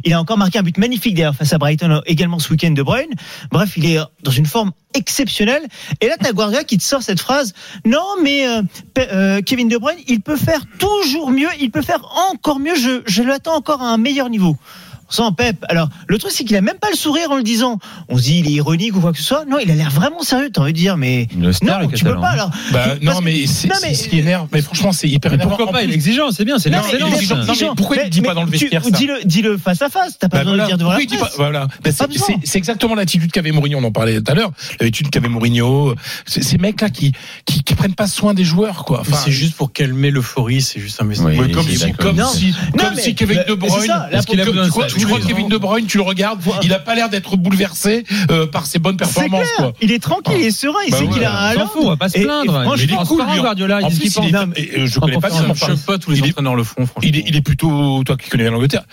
Il 0.06 0.14
a 0.14 0.20
encore 0.20 0.38
marqué 0.38 0.58
un 0.58 0.64
but 0.64 0.78
magnifique 0.78 1.16
d'ailleurs 1.16 1.36
face 1.36 1.52
à 1.52 1.58
Brighton 1.58 2.02
également 2.06 2.40
ce 2.40 2.50
week-end 2.52 2.72
de 2.72 2.82
Bruyne. 2.82 3.12
Bref, 3.52 3.74
il 3.76 3.86
est 3.86 4.00
dans 4.24 4.32
une 4.32 4.46
forme 4.46 4.72
exceptionnelle. 4.94 5.64
Et 6.00 6.08
là, 6.08 6.16
t'as 6.20 6.32
Guardiola 6.32 6.64
qui 6.64 6.78
te 6.78 6.84
sort 6.84 7.04
cette 7.04 7.20
phrase. 7.20 7.54
Non, 7.86 8.16
mais 8.24 8.48
euh, 8.48 8.62
euh, 8.98 9.42
Kevin 9.42 9.68
De 9.68 9.78
Bruyne, 9.78 10.00
il 10.08 10.22
peut 10.22 10.38
faire 10.38 10.62
toujours 10.80 11.30
mieux. 11.30 11.50
Il 11.60 11.72
peut 11.72 11.82
faire 11.82 12.06
encore 12.32 12.60
mieux. 12.60 12.76
Je, 12.76 13.02
je 13.06 13.22
l'attends 13.22 13.56
encore 13.56 13.82
à 13.82 13.90
un 13.90 13.98
meilleur 13.98 14.30
niveau. 14.30 14.58
Sans 15.10 15.32
Pep. 15.32 15.66
Alors, 15.70 15.90
le 16.08 16.18
truc, 16.18 16.32
c'est 16.32 16.44
qu'il 16.44 16.56
a 16.56 16.62
même 16.62 16.78
pas 16.80 16.90
le 16.92 16.96
sourire 16.98 17.32
en 17.32 17.38
le 17.38 17.44
disant. 17.44 17.80
On 18.10 18.18
se 18.18 18.24
dit, 18.24 18.40
il 18.40 18.48
est 18.48 18.52
ironique 18.52 18.96
ou 18.96 19.02
quoi 19.02 19.12
que 19.12 19.18
ce 19.18 19.24
soit. 19.24 19.46
Non, 19.46 19.58
il 19.60 19.70
a 19.72 19.76
l'air 19.76 19.90
vraiment 19.90 20.22
sérieux. 20.22 20.50
T'as 20.54 20.62
envie 20.62 20.74
de 20.74 20.78
dire, 20.78 20.98
mais. 20.98 21.28
Le 21.38 21.52
star, 21.52 21.82
non, 21.82 21.88
le 21.90 21.96
tu 21.98 22.04
peux 22.06 22.16
pas. 22.16 22.30
Alors, 22.30 22.52
Bah, 22.72 22.96
non, 23.02 23.18
que- 23.20 23.24
mais 23.24 23.48
c'est 23.48 23.68
ce 23.96 24.08
qui 24.08 24.20
énerve. 24.20 24.48
Mais 24.52 24.62
franchement, 24.62 24.92
c'est 24.92 25.08
hyper 25.10 25.34
énervant. 25.34 25.56
pourquoi 25.56 25.72
pas 25.74 25.84
Il 25.84 25.92
est 25.92 25.96
exigeant, 25.96 26.32
c'est 26.32 26.46
bien, 26.46 26.60
c'est 26.60 26.70
l'excellence. 26.70 27.64
pourquoi 27.76 27.98
il 27.98 28.04
le 28.04 28.10
dit 28.10 28.22
pas 28.22 28.34
dans 28.34 28.44
le 28.44 28.50
vestiaire, 28.52 28.84
ça 28.84 28.90
Dis-le, 28.92 29.20
dis-le 29.26 29.58
face 29.58 29.82
à 29.82 29.90
face. 29.90 30.18
T'as 30.20 30.30
pas 30.30 30.38
Bah 30.40 30.44
besoin 30.44 30.58
voilà. 30.58 30.66
de 30.66 30.72
le 30.72 30.78
dire 30.78 30.78
devant 30.78 30.92
la 30.92 31.18
presse. 31.26 31.36
voilà. 31.38 31.68
Bah, 31.84 31.90
c'est- 32.44 32.56
exactement 32.58 32.96
l'attitude 32.96 33.32
qu'avait 33.32 33.52
Mourinho, 33.52 33.80
on 33.80 33.84
en 33.84 33.92
parlait 33.92 34.22
tout 34.22 34.32
à 34.32 34.36
l'heure. 34.36 34.52
L'attitude 34.80 35.10
qu'avait 35.10 35.30
Mourinho. 35.30 35.96
Ces 36.26 36.58
mecs-là 36.58 36.90
qui, 36.90 37.14
qui, 37.46 37.64
prennent 37.76 37.96
pas 37.96 38.08
soin 38.08 38.34
des 38.34 38.44
joueurs, 38.44 38.84
quoi. 38.86 39.04
C'est 39.24 39.32
juste 39.32 39.56
pour 39.56 39.72
calmer 39.72 40.12
l'euphorie, 40.12 40.62
c'est 40.62 40.80
juste 40.80 41.02
un 41.02 41.06
message. 41.06 41.38
Comme 41.52 41.64
si, 41.68 41.92
comme 41.94 42.18
Non. 42.18 42.28
si, 42.28 43.16
Kevin 43.16 43.44
De 43.48 43.54
Bruyne, 43.54 43.94
de 45.06 45.06
crois, 45.08 45.20
que 45.20 45.28
Kevin 45.28 45.48
De 45.50 45.58
Bruyne, 45.58 45.86
tu 45.86 45.98
le 45.98 46.04
regardes, 46.04 46.42
il 46.64 46.74
a 46.74 46.80
pas 46.80 46.96
l'air 46.96 47.10
d'être 47.10 47.38
bouleversé 47.38 48.04
euh, 48.32 48.46
par 48.48 48.66
ses 48.66 48.80
bonnes 48.80 48.98
C'est 49.00 49.06
performances, 49.14 49.44
clair. 49.56 49.56
quoi. 49.70 49.74
Il 49.82 49.92
est 49.92 50.00
tranquille, 50.02 50.36
il 50.40 50.46
est 50.46 50.52
serein. 50.52 50.80
Il 50.88 50.92
Bah 50.92 50.98
sait 50.98 51.04
ouais. 51.06 51.10
qu'il 51.14 51.24
a 51.24 51.48
un 51.50 51.54
fout, 51.68 51.82
on 51.84 51.90
va 51.90 51.98
pas 51.98 52.10
se 52.10 52.18
Et- 52.18 52.22
et 52.22 52.24
plaindre. 52.26 52.52
franchement, 52.64 52.74
Il 52.78 52.84
est 52.94 52.96
lui. 53.34 53.40
Guardiola, 53.42 53.80
il 53.82 53.86
est- 53.88 53.90
et, 54.56 54.88
je 54.88 55.00
connais 55.00 55.18
pas 55.20 55.30
Je 55.30 55.86
pas 55.86 55.98
tous 55.98 56.12
les 56.12 56.20
Il 56.20 56.26
est- 56.26 56.30
entraîneurs 56.30 56.56
le 56.56 56.64
font, 56.64 56.86
franchement. 56.86 57.02
Il 57.04 57.18
est, 57.18 57.24
il 57.28 57.36
est 57.36 57.42
plutôt, 57.42 58.04
toi 58.04 58.16
qui 58.18 58.30
connais 58.30 58.44
bien 58.44 58.52
l'Angleterre, 58.52 58.84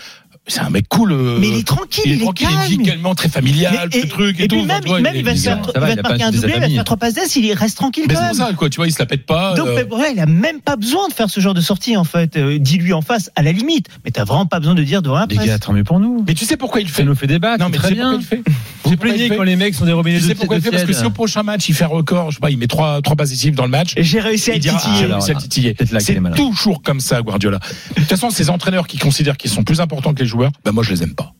c'est 0.49 0.61
un 0.61 0.71
mec 0.71 0.87
cool. 0.89 1.13
euh, 1.13 1.39
Mais 1.41 1.49
il 1.49 1.57
est 1.59 1.67
tranquille, 1.67 2.03
il 2.07 2.13
est 2.13 2.15
il 2.17 2.21
est 2.21 2.25
tranquille, 2.25 2.49
il 2.51 2.57
calme. 2.57 2.69
vit 2.69 2.81
également 2.81 3.15
très 3.15 3.29
familial, 3.29 3.89
Mais- 3.93 4.01
ce 4.03 4.07
truc 4.07 4.39
et, 4.41 4.45
et 4.45 4.49
tout. 4.49 4.57
puis 4.57 4.65
même, 4.67 4.81
tu 4.83 4.89
vois, 4.89 5.01
même 5.01 5.17
il 5.17 5.25
va 5.25 5.35
se 5.37 5.43
faire, 5.43 5.59
il 5.75 5.81
va, 5.81 5.91
il 5.93 6.03
marquer 6.03 6.23
un 6.25 6.31
doublé, 6.31 6.53
il 6.57 6.61
va 6.61 6.69
faire 6.69 6.85
trois 6.85 6.97
passes 6.97 7.15
d'ess, 7.15 7.35
il 7.37 7.53
reste 7.53 7.77
tranquille 7.77 8.05
Mais 8.09 8.15
quand 8.15 8.21
c'est 8.21 8.39
même. 8.39 8.49
ça, 8.49 8.53
quoi. 8.55 8.69
Tu 8.71 8.77
vois, 8.77 8.87
il 8.87 8.93
se 8.93 8.99
la 8.99 9.07
pète 9.07 9.27
pas. 9.27 9.55
Donc 9.55 9.67
euh, 9.69 9.85
il 10.13 10.21
a 10.21 10.27
même 10.27 10.61
pas 10.61 10.77
besoin 10.77 11.09
de 11.09 11.13
faire 11.15 11.29
ce 11.31 11.41
genre 11.41 11.55
de 11.55 11.61
sortie 11.61 11.97
en 11.97 12.05
fait. 12.05 12.37
Euh, 12.37 12.59
Dis-lui 12.59 12.93
en 12.93 13.03
face, 13.03 13.31
à 13.37 13.43
la 13.43 13.53
limite. 13.53 13.89
Mais 14.05 14.11
t'as 14.11 14.25
vraiment 14.25 14.47
pas 14.47 14.59
besoin 14.61 14.75
de 14.75 14.83
dire 14.83 15.03
devant 15.03 15.17
la 15.19 15.27
Les 15.29 15.35
presse. 15.37 15.47
gars, 15.49 15.59
tant 15.59 15.73
mieux 15.73 15.85
pour 15.85 16.01
nous. 16.01 16.25
Mais 16.27 16.35
tu 16.35 16.45
sais 16.45 16.57
pourquoi 16.57 16.81
il 16.81 16.85
le 16.85 16.91
Ça 16.91 16.97
fait 16.97 17.05
nous 17.05 17.15
fait 17.15 17.27
débattre, 17.27 17.63
Non, 17.63 17.69
mais 17.71 17.77
très 17.79 17.89
tu 17.89 17.95
sais 17.95 18.01
bien. 18.01 18.15
il 18.15 18.23
fait 18.25 18.43
J'ai 18.47 18.53
Pourquoi 18.83 18.93
il 18.93 18.99
plaigné 18.99 19.29
fait 19.29 19.37
quand 19.37 19.43
les 19.43 19.57
mecs 19.57 19.75
sont 19.75 19.85
des 19.85 19.93
robinets 19.93 20.19
Tu 20.19 20.23
de 20.25 20.29
sais 20.29 20.35
pourquoi 20.37 20.57
il 20.57 20.63
fait 20.63 20.71
Parce 20.71 20.85
que 20.85 20.93
si 20.93 21.05
au 21.05 21.11
prochain 21.11 21.43
match 21.43 21.69
il 21.69 21.75
fait 21.75 21.85
record, 21.85 22.31
je 22.31 22.37
sais 22.37 22.41
pas, 22.41 22.51
il 22.51 22.59
met 22.59 22.69
trois 22.69 23.03
trois 23.03 23.17
passes 23.17 23.31
décisives 23.31 23.55
dans 23.57 23.65
le 23.65 23.71
match. 23.71 23.95
Et 23.97 24.05
J'ai 24.05 24.21
réussi 24.21 24.51
à 24.53 24.55
Il 24.55 24.61
titiller. 24.61 25.75
c'est 25.99 26.35
toujours 26.37 26.83
comme 26.83 27.01
ça, 27.01 27.21
Guardiola. 27.23 27.59
De 27.59 28.01
toute 28.01 28.09
façon, 28.09 28.31
ces 28.31 28.49
entraîneurs 28.51 28.87
qui 28.87 28.99
considèrent 28.99 29.37
qu'ils 29.37 29.51
sont 29.51 29.65
plus 29.65 29.81
importants 29.81 30.15
que 30.15 30.21
les 30.21 30.27
joueurs, 30.27 30.36
ben 30.65 30.73
moi 30.73 30.83
je 30.83 30.91
les 30.91 31.03
aime 31.03 31.15
pas. 31.15 31.33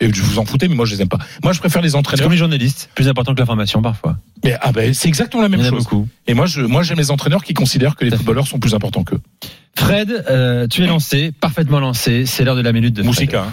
Et 0.00 0.12
je 0.12 0.22
vous 0.22 0.38
en 0.38 0.44
foutez, 0.44 0.68
mais 0.68 0.74
moi 0.74 0.84
je 0.84 0.94
les 0.94 1.02
aime 1.02 1.08
pas. 1.08 1.18
Moi 1.42 1.52
je 1.52 1.58
préfère 1.58 1.80
les 1.82 1.96
entraîneurs. 1.96 2.24
comme 2.24 2.32
les 2.32 2.38
journalistes, 2.38 2.90
plus 2.94 3.08
important 3.08 3.34
que 3.34 3.40
l'information 3.40 3.80
parfois. 3.82 4.16
Mais 4.44 4.56
ah 4.60 4.70
ben 4.72 4.92
c'est 4.92 5.08
exactement 5.08 5.42
la 5.42 5.48
même 5.48 5.62
chose. 5.62 5.84
beaucoup. 5.84 6.06
Et 6.26 6.34
moi 6.34 6.46
je 6.46 6.60
moi 6.60 6.82
j'aime 6.82 6.98
les 6.98 7.10
entraîneurs 7.10 7.42
qui 7.42 7.54
considèrent 7.54 7.96
que 7.96 8.04
les 8.04 8.10
footballeurs 8.14 8.46
sont 8.46 8.58
plus 8.58 8.74
importants 8.74 9.04
qu'eux. 9.04 9.20
Fred, 9.76 10.24
euh, 10.30 10.66
tu 10.68 10.82
es 10.84 10.86
lancé, 10.86 11.32
parfaitement 11.32 11.80
lancé. 11.80 12.26
C'est 12.26 12.44
l'heure 12.44 12.56
de 12.56 12.60
la 12.62 12.72
minute 12.72 12.94
de. 12.94 13.02
Moussika. 13.02 13.42
hein. 13.44 13.52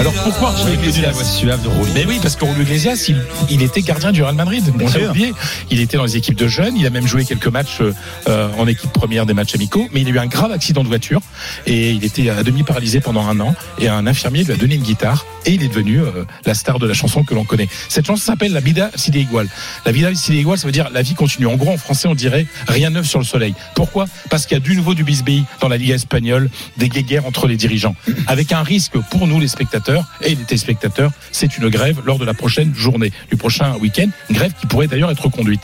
Alors 0.00 0.12
pourquoi 0.24 0.54
J'ai 0.56 0.76
reconnu 0.76 1.02
la 1.02 1.10
voix 1.10 1.24
suave 1.24 1.62
de. 1.62 1.68
Mais 1.94 2.06
oui, 2.06 2.18
parce 2.22 2.36
que 2.36 2.44
Raúl 2.44 2.62
Iglesias, 2.62 3.04
il, 3.08 3.22
il 3.50 3.62
était 3.62 3.82
gardien 3.82 4.12
du 4.12 4.22
Real 4.22 4.34
Madrid. 4.34 4.64
On 4.74 4.88
l'a 4.88 5.10
oublié. 5.10 5.34
Il 5.70 5.80
était 5.80 5.98
dans 5.98 6.04
les 6.04 6.16
équipes 6.16 6.36
de 6.36 6.48
jeunes. 6.48 6.74
Il 6.76 6.86
a 6.86 6.90
même 6.90 7.06
joué 7.06 7.24
quelques 7.24 7.48
matchs 7.48 7.80
euh, 7.80 8.48
en 8.56 8.66
équipe 8.66 8.92
première, 8.92 9.26
des 9.26 9.34
matchs 9.34 9.54
amicaux. 9.54 9.88
Mais 9.92 10.00
il 10.00 10.08
a 10.08 10.10
eu 10.10 10.18
un 10.18 10.26
grave 10.26 10.52
accident 10.52 10.82
de 10.82 10.88
voiture 10.88 11.20
et 11.66 11.90
il 11.90 12.04
était 12.04 12.30
à 12.30 12.42
demi 12.42 12.62
paralysé 12.62 13.00
pendant 13.00 13.26
un 13.26 13.40
an. 13.40 13.54
Et 13.78 13.88
un 13.88 14.06
infirmier 14.06 14.44
lui 14.44 14.52
a 14.52 14.56
donné 14.56 14.76
une 14.76 14.82
guitare 14.82 15.26
et 15.44 15.52
il 15.52 15.62
est 15.62 15.68
devenu 15.68 16.00
euh, 16.00 16.24
la 16.44 16.54
star 16.54 16.78
de 16.78 16.86
la 16.86 16.94
chanson 16.94 17.24
que 17.24 17.34
l'on 17.34 17.44
connaît. 17.44 17.68
Cette 17.88 18.06
chanson 18.06 18.22
s'appelle 18.22 18.52
La 18.52 18.60
vida 18.60 18.90
sigue 18.94 19.16
igual. 19.16 19.48
La 19.84 19.92
vida 19.92 20.14
sigue 20.14 20.36
igual, 20.36 20.58
ça 20.58 20.66
veut 20.66 20.72
dire 20.72 20.88
la 20.90 21.02
vie 21.02 21.14
continue. 21.14 21.46
En 21.46 21.56
gros, 21.56 21.72
en 21.72 21.78
français, 21.78 22.08
on 22.08 22.14
dirait 22.14 22.46
rien 22.68 22.90
neuf 22.90 23.06
sur 23.06 23.18
le 23.18 23.24
soleil. 23.24 23.54
Pourquoi? 23.74 24.06
Parce 24.30 24.46
qu'il 24.46 24.56
y 24.56 24.60
a 24.60 24.64
du 24.64 24.76
nouveau 24.76 24.94
du 24.94 25.04
bisbille 25.04 25.44
dans 25.60 25.68
la 25.68 25.76
Liga 25.76 25.94
espagnole, 25.94 26.50
des 26.76 26.85
guéguerres 26.88 27.26
entre 27.26 27.46
les 27.46 27.56
dirigeants, 27.56 27.94
avec 28.26 28.52
un 28.52 28.62
risque 28.62 28.98
pour 29.10 29.26
nous 29.26 29.40
les 29.40 29.48
spectateurs 29.48 30.04
et 30.22 30.30
les 30.30 30.44
téléspectateurs, 30.44 31.10
c'est 31.32 31.58
une 31.58 31.68
grève 31.68 32.00
lors 32.04 32.18
de 32.18 32.24
la 32.24 32.34
prochaine 32.34 32.74
journée, 32.74 33.12
du 33.30 33.36
prochain 33.36 33.74
week-end, 33.76 34.08
grève 34.30 34.52
qui 34.58 34.66
pourrait 34.66 34.86
d'ailleurs 34.86 35.10
être 35.10 35.28
conduite. 35.28 35.60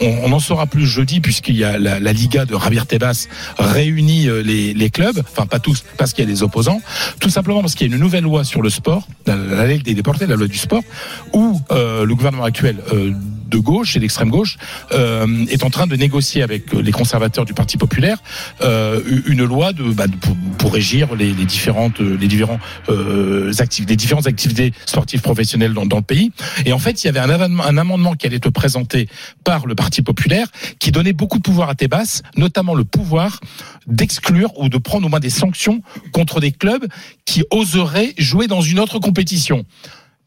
On, 0.00 0.06
on 0.24 0.32
en 0.32 0.40
saura 0.40 0.66
plus 0.66 0.86
jeudi 0.86 1.20
puisqu'il 1.20 1.56
y 1.56 1.64
a 1.64 1.78
la, 1.78 2.12
Liga 2.12 2.44
de 2.44 2.56
Javier 2.56 2.86
Tebas 2.86 3.26
réunit 3.58 4.28
euh, 4.28 4.42
les, 4.42 4.72
les 4.72 4.90
clubs, 4.90 5.18
enfin 5.32 5.46
pas 5.46 5.58
tous 5.58 5.84
parce 5.96 6.12
qu'il 6.12 6.24
y 6.24 6.28
a 6.28 6.30
des 6.30 6.42
opposants, 6.42 6.80
tout 7.20 7.30
simplement 7.30 7.60
parce 7.60 7.74
qu'il 7.74 7.88
y 7.88 7.92
a 7.92 7.94
une 7.94 8.00
nouvelle 8.00 8.24
loi 8.24 8.44
sur 8.44 8.62
le 8.62 8.70
sport, 8.70 9.08
la, 9.26 9.36
la 9.36 9.66
loi 9.66 9.78
des 9.78 9.94
déportés, 9.94 10.26
la 10.26 10.36
loi 10.36 10.46
du 10.46 10.58
sport, 10.58 10.82
où 11.32 11.60
euh, 11.70 12.04
le 12.04 12.14
gouvernement 12.14 12.44
actuel 12.44 12.76
euh, 12.92 13.12
de 13.48 13.58
gauche 13.58 13.96
et 13.96 14.00
d'extrême 14.00 14.30
gauche 14.30 14.56
euh, 14.92 15.46
est 15.46 15.64
en 15.64 15.70
train 15.70 15.86
de 15.86 15.96
négocier 15.96 16.42
avec 16.42 16.72
les 16.72 16.92
conservateurs 16.92 17.44
du 17.44 17.54
Parti 17.54 17.76
populaire 17.76 18.18
euh, 18.62 19.00
une 19.26 19.44
loi 19.44 19.72
de, 19.72 19.82
bah, 19.84 20.06
pour, 20.58 20.72
régir 20.72 21.14
les, 21.14 21.32
différentes 21.32 22.00
les 22.00 22.26
différents 22.26 22.58
euh, 22.88 23.52
activités 23.58 23.92
les 23.92 23.96
différentes 23.96 24.26
activités 24.26 24.72
sportives 24.86 25.20
professionnelles 25.20 25.74
dans, 25.74 25.86
dans 25.86 25.98
le 25.98 26.02
pays. 26.02 26.32
Et 26.64 26.72
en 26.72 26.78
fait 26.78 27.04
il 27.04 27.06
y 27.06 27.10
avait 27.10 27.20
un 27.20 27.30
amendement, 27.30 27.64
un 27.64 27.76
amendement 27.76 28.14
qui 28.14 28.26
allait 28.26 28.36
être 28.36 28.50
présenté 28.50 29.08
par 29.44 29.66
le 29.66 29.74
Parti 29.74 30.02
populaire 30.02 30.48
qui 30.78 30.90
donnait 30.90 31.12
beaucoup 31.12 31.38
de 31.38 31.42
pouvoir 31.42 31.68
à 31.68 31.74
Tebas 31.74 32.22
notamment 32.36 32.74
le 32.74 32.84
pouvoir 32.84 33.40
d'exclure 33.86 34.58
ou 34.58 34.68
de 34.68 34.78
prendre 34.78 35.06
au 35.06 35.08
moins 35.08 35.20
des 35.20 35.30
sanctions 35.30 35.82
contre 36.12 36.40
des 36.40 36.52
clubs 36.52 36.86
qui 37.24 37.44
oseraient 37.50 38.14
jouer 38.18 38.46
dans 38.46 38.60
une 38.60 38.80
autre 38.80 38.98
compétition. 38.98 39.64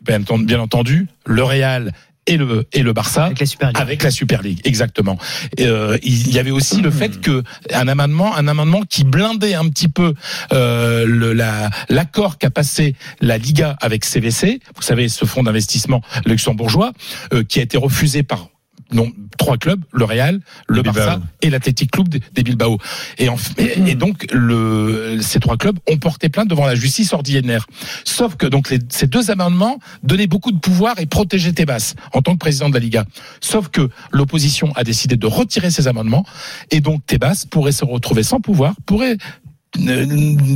Bien 0.02 0.22
entendu 0.60 1.08
le 1.26 1.44
Real 1.44 1.92
et 2.28 2.38
le 2.38 2.68
et 2.74 2.84
le 2.84 2.94
Barça 2.94 3.26
Avec 3.26 3.40
la 3.40 3.46
Super 3.46 3.68
League. 3.70 3.78
avec 3.82 4.04
la 4.04 4.12
Super 4.12 4.42
League, 4.42 4.62
exactement. 4.64 5.18
Euh, 5.60 5.98
il 6.04 6.32
y 6.32 6.40
avait 6.40 6.52
aussi 6.52 6.82
le 6.82 6.92
fait 6.92 7.20
que 7.22 7.44
un 7.74 7.88
amendement, 7.88 8.36
un 8.36 8.48
amendement 8.48 8.82
qui 8.88 9.04
blindait 9.04 9.56
un 9.56 9.68
petit 9.70 9.88
peu 9.88 10.14
euh, 10.54 11.06
le, 11.08 11.34
la 11.34 11.70
l'accord 11.90 12.38
qu'a 12.38 12.50
passé 12.50 12.96
la 13.22 13.38
Liga 13.38 13.76
avec 13.82 14.06
CVC. 14.06 14.60
Vous 14.76 14.82
savez, 14.82 15.10
ce 15.10 15.26
fonds 15.26 15.44
d'investissement 15.44 16.02
luxembourgeois 16.26 16.92
euh, 17.34 17.44
qui 17.44 17.60
a 17.60 17.64
été 17.64 17.78
refusé 17.78 18.24
par 18.24 18.50
non, 18.92 19.12
trois 19.38 19.58
clubs, 19.58 19.82
le 19.92 20.06
Real, 20.06 20.40
le 20.68 20.82
Bilbao. 20.82 21.06
Barça 21.06 21.22
et 21.42 21.50
l'Athletic 21.50 21.92
Club 21.92 22.08
des 22.08 22.44
Bilbao. 22.44 22.78
Et, 23.18 23.30
en, 23.30 23.36
et, 23.58 23.92
et 23.92 23.96
donc 23.96 24.28
le, 24.32 25.20
ces 25.22 25.40
trois 25.40 25.58
clubs 25.58 25.78
ont 25.90 25.98
porté 25.98 26.30
plainte 26.30 26.48
devant 26.48 26.66
la 26.66 26.76
justice 26.76 27.14
ordinaire. 27.14 27.66
Sauf 28.04 28.36
que 28.36 28.46
donc 28.46 28.70
les, 28.70 28.80
ces 28.90 29.08
deux 29.08 29.30
amendements 29.32 29.80
donnaient 30.04 30.28
beaucoup 30.28 30.52
de 30.52 30.60
pouvoir 30.60 31.00
et 31.00 31.06
protégeaient 31.06 31.54
Tebas 31.54 31.96
en 32.14 32.22
tant 32.22 32.34
que 32.34 32.40
président 32.40 32.70
de 32.70 32.74
la 32.74 32.80
Liga. 32.80 33.06
Sauf 33.42 33.70
que 33.70 33.90
l'opposition 34.12 34.72
a 34.76 34.84
décidé 34.84 35.18
de 35.18 35.28
retirer 35.28 35.72
ces 35.72 35.88
amendements 35.88 36.26
et 36.72 36.80
donc 36.80 37.06
Tebas 37.06 37.46
pourrait 37.50 37.72
se 37.72 37.86
retrouver 37.86 38.24
sans 38.24 38.40
pouvoir, 38.40 38.74
pourrait 38.86 39.18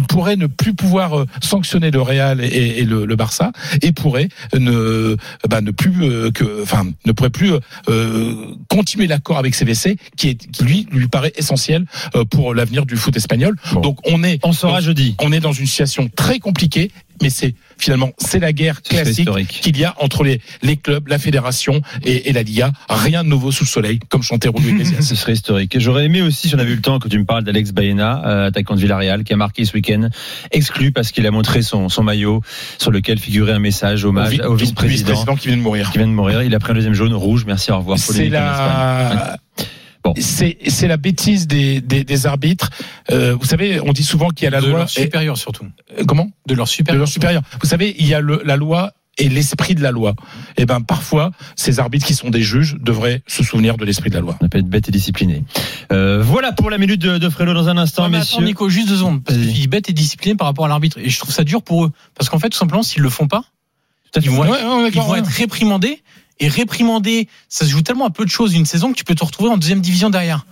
pourrait 0.07 0.35
ne 0.35 0.47
plus 0.47 0.73
pouvoir 0.73 1.19
euh, 1.19 1.25
sanctionner 1.41 1.91
le 1.91 2.01
Real 2.01 2.41
et, 2.43 2.79
et 2.79 2.85
le, 2.85 3.05
le 3.05 3.15
Barça 3.15 3.51
et 3.81 3.91
pourrait 3.91 4.29
ne 4.57 5.15
bah, 5.49 5.61
ne 5.61 5.71
plus 5.71 6.03
euh, 6.03 6.31
que 6.31 6.61
enfin 6.63 6.85
ne 7.05 7.11
pourrait 7.11 7.29
plus 7.29 7.51
euh, 7.89 8.35
continuer 8.69 9.07
l'accord 9.07 9.37
avec 9.37 9.55
CVC 9.55 9.97
qui 10.17 10.29
est 10.29 10.35
qui 10.51 10.63
lui 10.63 10.87
lui 10.91 11.07
paraît 11.07 11.33
essentiel 11.35 11.85
pour 12.29 12.53
l'avenir 12.53 12.85
du 12.85 12.95
foot 12.95 13.15
espagnol. 13.15 13.55
Bon. 13.73 13.81
Donc 13.81 13.99
on 14.07 14.23
est 14.23 14.39
On 14.43 14.51
dans- 14.51 14.79
jeudi. 14.79 15.15
on 15.19 15.31
est 15.31 15.39
dans 15.39 15.51
une 15.53 15.65
situation 15.67 16.09
très 16.15 16.39
compliquée 16.39 16.91
mais 17.21 17.29
c'est 17.29 17.53
finalement 17.77 18.11
c'est 18.17 18.39
la 18.39 18.53
guerre 18.53 18.81
classique 18.81 19.29
qu'il 19.47 19.77
y 19.77 19.83
a 19.83 19.95
entre 19.99 20.23
les 20.23 20.41
les 20.61 20.77
clubs, 20.77 21.07
la 21.07 21.19
fédération 21.19 21.81
et, 22.03 22.29
et 22.29 22.33
la 22.33 22.43
Liga. 22.43 22.71
Rien 22.89 23.23
de 23.23 23.29
nouveau 23.29 23.51
sous 23.51 23.63
le 23.63 23.69
soleil 23.69 23.99
comme 24.09 24.21
chantait 24.21 24.49
Iglesias. 24.67 25.01
Ce 25.01 25.15
serait 25.15 25.33
historique. 25.33 25.79
J'aurais 25.79 26.05
aimé 26.05 26.21
aussi, 26.21 26.47
si 26.47 26.55
on 26.55 26.59
avait 26.59 26.71
eu 26.71 26.75
le 26.75 26.81
temps, 26.81 26.99
que 26.99 27.07
tu 27.07 27.17
me 27.17 27.25
parles 27.25 27.43
d'Alex 27.43 27.71
Baena, 27.71 28.21
euh, 28.25 28.47
attaquant 28.47 28.75
de 28.75 28.79
Villarreal, 28.79 29.23
qui 29.23 29.33
a 29.33 29.37
marqué 29.37 29.65
ce 29.65 29.73
week-end, 29.73 30.09
exclu 30.51 30.91
parce 30.91 31.11
qu'il 31.11 31.25
a 31.25 31.31
montré 31.31 31.61
son, 31.61 31.89
son 31.89 32.03
maillot 32.03 32.41
sur 32.77 32.91
lequel 32.91 33.19
figurait 33.19 33.53
un 33.53 33.59
message 33.59 34.05
hommage 34.05 34.39
au 34.39 34.55
vice-président 34.55 35.13
vice-président 35.13 35.35
qui 35.35 35.47
vient 35.47 35.57
de 35.57 35.61
mourir. 35.61 35.91
qui 35.91 35.97
vient 35.97 36.07
de 36.07 36.13
mourir. 36.13 36.43
Il 36.43 36.53
a 36.55 36.59
pris 36.59 36.71
un 36.71 36.75
deuxième 36.75 36.93
jaune 36.93 37.13
rouge. 37.13 37.45
Merci, 37.45 37.71
au 37.71 37.77
revoir. 37.77 37.97
C'est 37.97 38.29
la. 38.29 39.37
Bon. 40.03 40.13
C'est 40.19 40.57
c'est 40.67 40.87
la 40.87 40.97
bêtise 40.97 41.47
des, 41.47 41.79
des, 41.81 42.03
des 42.03 42.25
arbitres. 42.25 42.69
Euh, 43.11 43.35
vous 43.39 43.45
savez, 43.45 43.79
on 43.81 43.93
dit 43.93 44.03
souvent 44.03 44.29
qu'il 44.29 44.45
y 44.45 44.47
a 44.47 44.49
la 44.51 44.61
de 44.61 44.67
loi. 44.67 44.79
leur 44.79 44.87
et- 44.87 45.01
supérieur 45.03 45.37
surtout. 45.37 45.65
euh, 45.99 46.03
comment? 46.05 46.29
De 46.47 46.55
leur 46.55 46.65
De 46.65 46.69
supérieur. 46.69 46.99
leur 46.99 47.07
supérieur. 47.07 47.41
Vous 47.61 47.67
savez, 47.69 47.95
il 47.99 48.07
y 48.07 48.13
a 48.13 48.19
le, 48.21 48.41
la 48.43 48.55
loi 48.55 48.93
et 49.17 49.27
l'esprit 49.29 49.75
de 49.75 49.81
la 49.83 49.91
loi. 49.91 50.15
Et 50.57 50.65
ben 50.65 50.81
parfois, 50.81 51.31
ces 51.55 51.79
arbitres 51.79 52.05
qui 52.07 52.15
sont 52.15 52.29
des 52.29 52.41
juges 52.41 52.77
devraient 52.79 53.21
se 53.27 53.43
souvenir 53.43 53.77
de 53.77 53.85
l'esprit 53.85 54.09
de 54.09 54.15
la 54.15 54.21
loi. 54.21 54.37
On 54.41 54.47
peut 54.49 54.57
être 54.57 54.65
bête 54.69 54.87
et 54.87 54.91
discipliné. 54.91 55.43
Euh, 55.91 56.23
voilà 56.23 56.53
pour 56.53 56.69
la 56.69 56.77
minute 56.77 57.01
de, 57.01 57.17
de 57.17 57.29
Frélo 57.29 57.53
dans 57.53 57.67
un 57.67 57.77
instant, 57.77 58.03
Ouais, 58.03 58.09
mais 58.09 58.19
messieurs. 58.19 58.37
attends, 58.37 58.45
Nico, 58.45 58.69
juste 58.69 58.87
deux 58.87 58.95
secondes. 58.97 59.21
Parce 59.23 59.37
dis 59.37 59.67
bête 59.67 59.89
et 59.89 59.93
discipliné 59.93 60.35
par 60.35 60.47
rapport 60.47 60.65
à 60.65 60.69
l'arbitre. 60.69 60.97
Et 60.99 61.09
je 61.09 61.19
trouve 61.19 61.33
ça 61.33 61.43
dur 61.43 61.61
pour 61.61 61.85
eux. 61.85 61.91
Parce 62.15 62.29
qu'en 62.29 62.39
fait, 62.39 62.49
tout 62.49 62.57
simplement, 62.57 62.83
s'ils 62.83 63.01
le 63.03 63.09
font 63.09 63.27
pas, 63.27 63.43
ils 64.15 64.29
vont, 64.29 64.41
Ouais, 64.41 64.47
être, 64.59 64.77
ouais, 64.81 64.89
ils 64.93 64.99
vont 65.01 65.15
être 65.15 65.27
réprimandés. 65.27 66.01
Et 66.41 66.49
réprimandés, 66.49 67.29
ça 67.47 67.65
se 67.65 67.71
joue 67.71 67.81
tellement 67.83 68.05
à 68.07 68.09
peu 68.09 68.25
de 68.25 68.29
choses 68.29 68.53
une 68.53 68.65
saison 68.65 68.91
que 68.91 68.97
tu 68.97 69.03
peux 69.05 69.15
te 69.15 69.23
retrouver 69.23 69.49
en 69.49 69.57
deuxième 69.57 69.79
division 69.79 70.09
derrière. 70.09 70.45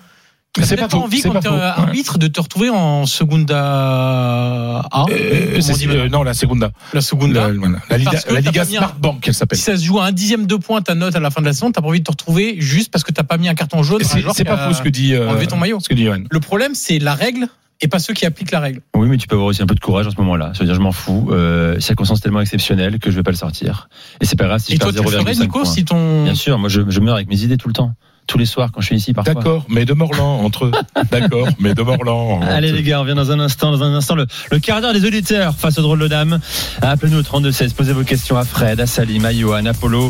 Mais 0.57 0.65
c'est 0.65 0.75
pas 0.77 0.83
peut-être 0.83 0.91
faux, 0.97 1.03
envie, 1.03 1.21
quand 1.21 1.33
pas 1.33 1.41
t'es. 1.41 1.49
Ouais. 1.49 1.59
arbitre, 1.61 2.17
de 2.17 2.27
te 2.27 2.41
retrouver 2.41 2.69
en 2.69 3.05
Segunda 3.05 4.81
A. 4.91 5.05
Euh, 5.09 5.59
euh, 5.61 6.09
non, 6.09 6.23
la 6.23 6.33
Segunda. 6.33 6.71
La 6.93 7.01
Segunda. 7.01 7.47
La, 7.89 7.97
Liga, 7.97 8.11
la 8.29 8.39
Liga 8.41 8.63
pas 8.63 8.67
mis 8.67 8.77
un- 8.77 8.79
Smart 8.79 8.95
Bank, 8.99 9.23
elle 9.27 9.33
s'appelle. 9.33 9.57
Si 9.59 9.65
ça 9.65 9.77
se 9.77 9.83
joue 9.83 9.99
à 9.99 10.05
un 10.05 10.11
dixième 10.11 10.47
de 10.47 10.55
point 10.55 10.81
ta 10.81 10.95
note 10.95 11.15
à 11.15 11.19
la 11.19 11.29
fin 11.29 11.41
de 11.41 11.45
la 11.45 11.53
saison, 11.53 11.71
t'as 11.71 11.81
pas 11.81 11.87
envie 11.87 11.99
de 11.99 12.03
te 12.05 12.11
retrouver 12.11 12.55
juste 12.59 12.91
parce 12.91 13.03
que 13.03 13.11
t'as 13.11 13.23
pas 13.23 13.37
mis 13.37 13.47
un 13.47 13.53
carton 13.53 13.83
jaune. 13.83 14.01
C'est 14.03 14.43
pas 14.43 14.57
faux 14.67 14.73
ce 14.73 14.81
que 14.81 14.89
dit. 14.89 15.13
euh, 15.13 15.29
enlevé 15.29 15.47
ton 15.47 15.57
maillot. 15.57 15.79
Ce 15.79 15.89
que 15.89 15.93
dit. 15.93 16.07
Le 16.29 16.39
problème, 16.39 16.73
c'est 16.75 16.99
la 16.99 17.13
règle 17.13 17.47
et 17.81 17.87
pas 17.87 17.99
ceux 17.99 18.13
qui 18.13 18.25
appliquent 18.25 18.51
la 18.51 18.59
règle. 18.59 18.81
Oui, 18.95 19.07
mais 19.09 19.17
tu 19.17 19.27
peux 19.27 19.35
avoir 19.35 19.47
aussi 19.47 19.61
un 19.61 19.65
peu 19.65 19.75
de 19.75 19.79
courage 19.79 20.07
en 20.07 20.11
ce 20.11 20.17
moment-là. 20.17 20.51
Ça 20.53 20.59
veut 20.59 20.65
dire, 20.65 20.75
je 20.75 20.81
m'en 20.81 20.91
fous. 20.91 21.29
Euh, 21.31 21.79
circonstance 21.79 22.19
tellement 22.21 22.41
exceptionnelle 22.41 22.99
que 22.99 23.09
je 23.11 23.15
vais 23.15 23.23
pas 23.23 23.31
le 23.31 23.37
sortir. 23.37 23.89
Et 24.21 24.25
c'est 24.25 24.35
pas 24.37 24.45
grave 24.45 24.59
si 24.59 24.73
et 24.73 24.75
je 24.75 24.79
toi, 24.81 24.91
perds 24.91 25.03
tu 25.05 25.11
le 25.11 25.19
ferais, 25.19 25.31
0,5 25.33 25.41
Nico, 25.41 25.59
points. 25.59 25.65
si 25.65 25.85
ton. 25.85 26.23
Bien 26.23 26.35
sûr, 26.35 26.57
moi 26.59 26.69
je, 26.69 26.81
je 26.89 26.99
meurs 26.99 27.15
avec 27.15 27.29
mes 27.29 27.41
idées 27.43 27.57
tout 27.57 27.67
le 27.67 27.73
temps. 27.73 27.93
Tous 28.27 28.37
les 28.37 28.45
soirs 28.45 28.71
quand 28.71 28.79
je 28.81 28.85
suis 28.85 28.95
ici 28.95 29.13
parfois. 29.13 29.33
D'accord, 29.33 29.65
mais 29.69 29.85
de 29.85 29.93
Morlan 29.93 30.41
entre 30.43 30.65
eux. 30.65 30.71
D'accord, 31.11 31.47
mais 31.57 31.73
de 31.73 31.81
Morlan. 31.81 32.41
Allez 32.43 32.71
les 32.71 32.83
gars, 32.83 33.01
on 33.01 33.03
vient 33.03 33.15
dans 33.15 33.31
un 33.31 33.39
instant, 33.39 33.71
dans 33.71 33.81
un 33.81 33.91
instant 33.95 34.13
le, 34.13 34.27
le 34.51 34.59
quart 34.59 34.81
d'heure 34.81 34.93
des 34.93 35.03
auditeurs 35.03 35.55
face 35.55 35.79
au 35.79 35.81
drôle 35.81 35.97
de 35.97 36.07
dame. 36.07 36.39
Appelez-nous 36.83 37.17
au 37.17 37.23
32 37.23 37.51
16, 37.51 37.73
posez 37.73 37.93
vos 37.93 38.03
questions 38.03 38.37
à 38.37 38.43
Fred, 38.45 38.79
à 38.79 38.85
Salim, 38.85 39.25
à 39.25 39.33
Johan, 39.33 39.65
à 39.65 39.69
Apollo. 39.71 40.09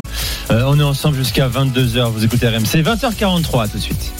Euh, 0.50 0.64
on 0.66 0.78
est 0.78 0.82
ensemble 0.82 1.16
jusqu'à 1.16 1.48
22h. 1.48 2.10
Vous 2.10 2.22
écoutez 2.22 2.46
RMC, 2.48 2.82
20h43 2.82 3.70
tout 3.70 3.78
de 3.78 3.82
suite. 3.82 4.12